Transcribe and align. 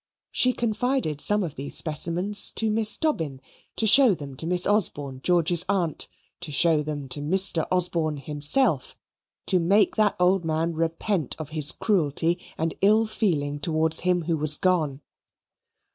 She 0.31 0.51
confided 0.51 1.21
some 1.21 1.43
of 1.43 1.53
these 1.53 1.77
specimens 1.77 2.49
to 2.55 2.71
Miss 2.71 2.97
Dobbin, 2.97 3.39
to 3.75 3.85
show 3.85 4.15
them 4.15 4.33
to 4.37 4.47
Miss 4.47 4.65
Osborne, 4.65 5.19
George's 5.21 5.63
aunt, 5.69 6.07
to 6.39 6.51
show 6.51 6.81
them 6.81 7.07
to 7.09 7.21
Mr. 7.21 7.67
Osborne 7.71 8.17
himself 8.17 8.95
to 9.45 9.59
make 9.59 9.97
that 9.97 10.15
old 10.19 10.43
man 10.43 10.73
repent 10.73 11.35
of 11.37 11.49
his 11.49 11.71
cruelty 11.71 12.39
and 12.57 12.73
ill 12.81 13.05
feeling 13.05 13.59
towards 13.59 13.99
him 13.99 14.23
who 14.23 14.37
was 14.37 14.57
gone. 14.57 15.01